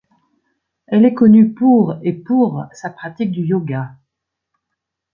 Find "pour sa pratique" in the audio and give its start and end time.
2.13-3.29